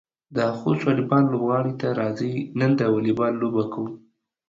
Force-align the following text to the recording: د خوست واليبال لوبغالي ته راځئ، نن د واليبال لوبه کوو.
د 0.35 0.37
خوست 0.59 0.81
واليبال 0.85 1.23
لوبغالي 1.31 1.73
ته 1.81 1.87
راځئ، 1.99 2.33
نن 2.59 2.71
د 2.79 2.81
واليبال 2.93 3.33
لوبه 3.41 3.63
کوو. 3.73 3.91